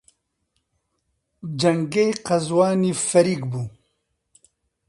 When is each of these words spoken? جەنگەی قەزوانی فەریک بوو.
جەنگەی 1.59 2.11
قەزوانی 2.25 2.97
فەریک 3.07 3.41
بوو. 3.51 3.65